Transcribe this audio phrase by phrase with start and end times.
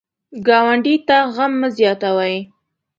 [0.47, 2.35] ګاونډي ته غم مه زیاتوئ